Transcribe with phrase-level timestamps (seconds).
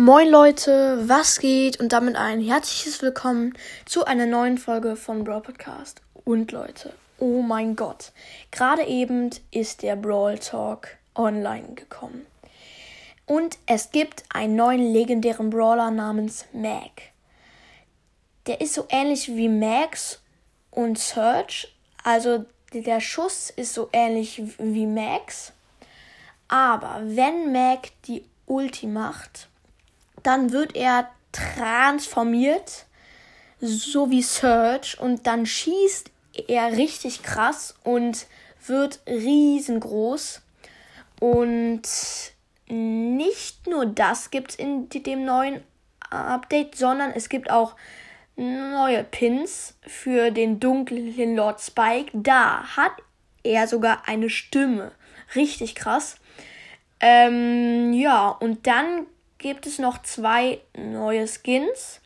[0.00, 1.80] Moin Leute, was geht?
[1.80, 3.54] Und damit ein herzliches Willkommen
[3.84, 6.02] zu einer neuen Folge von Brawl Podcast.
[6.24, 8.12] Und Leute, oh mein Gott,
[8.52, 12.24] gerade eben ist der Brawl Talk online gekommen.
[13.26, 17.02] Und es gibt einen neuen legendären Brawler namens Mac.
[18.46, 20.22] Der ist so ähnlich wie Max
[20.70, 21.74] und Search.
[22.04, 25.52] Also der Schuss ist so ähnlich wie Max.
[26.46, 29.48] Aber wenn Mac die Ulti macht,
[30.22, 32.86] dann wird er transformiert,
[33.60, 36.10] so wie Surge, und dann schießt
[36.46, 38.26] er richtig krass und
[38.66, 40.42] wird riesengroß.
[41.20, 41.82] Und
[42.68, 45.62] nicht nur das gibt es in dem neuen
[46.10, 47.74] Update, sondern es gibt auch
[48.36, 52.10] neue Pins für den dunklen Lord Spike.
[52.12, 52.92] Da hat
[53.42, 54.92] er sogar eine Stimme.
[55.34, 56.16] Richtig krass.
[57.00, 59.06] Ähm, ja, und dann
[59.38, 62.00] gibt es noch zwei neue Skins.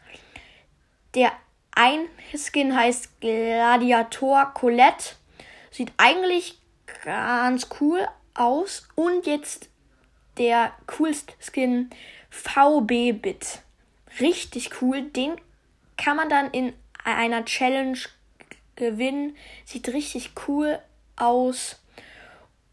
[1.15, 1.33] Der
[1.75, 5.17] ein Skin heißt Gladiator Colette.
[5.71, 6.61] Sieht eigentlich
[7.05, 8.87] ganz cool aus.
[8.95, 9.71] Und jetzt
[10.39, 11.91] der coolste Skin
[12.31, 13.63] VB Bit.
[14.21, 15.03] Richtig cool.
[15.03, 15.37] Den
[15.97, 16.75] kann man dann in
[17.05, 17.99] einer Challenge
[18.77, 19.37] gewinnen.
[19.65, 20.79] Sieht richtig cool
[21.17, 21.81] aus.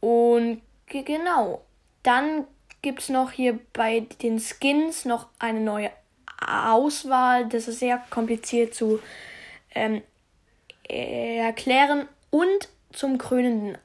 [0.02, 1.64] Und genau.
[2.04, 2.46] Dann
[2.82, 5.92] gibt es noch hier bei den Skins noch eine neue
[6.46, 7.48] Auswahl.
[7.48, 9.00] Das ist sehr kompliziert zu
[9.76, 10.02] ähm,
[10.84, 12.08] erklären.
[12.30, 13.78] Und zum krönenden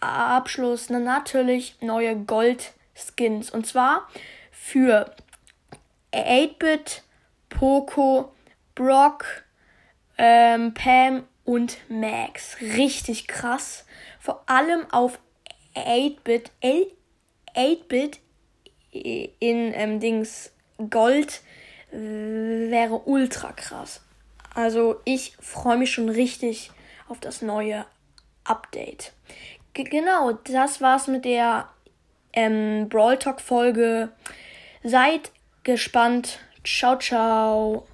[0.00, 3.50] Abschluss natürlich neue Gold-Skins.
[3.50, 4.08] Und zwar
[4.50, 5.12] für
[6.12, 7.02] 8-Bit,
[7.48, 8.32] Poco,
[8.74, 9.24] Brock,
[10.16, 12.60] ähm, Pam und Max.
[12.60, 13.84] Richtig krass.
[14.20, 15.18] Vor allem auf
[15.74, 16.50] 8-Bit.
[16.62, 18.20] 8-Bit
[18.92, 20.50] in ähm, Dings
[20.90, 21.42] Gold
[21.90, 24.02] wäre ultra krass.
[24.54, 26.70] Also ich freue mich schon richtig
[27.08, 27.86] auf das neue
[28.44, 29.12] Update.
[29.74, 31.68] G genau, das war's mit der
[32.32, 34.10] ähm, Brawl Talk Folge.
[34.82, 35.30] Seid
[35.64, 36.38] gespannt.
[36.64, 37.86] Ciao, ciao.